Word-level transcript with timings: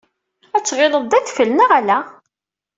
Ad 0.55 0.63
tɣileḍ 0.63 1.03
d 1.07 1.11
adfel, 1.17 1.49
neɣ 1.53 1.69
ala? 1.79 1.99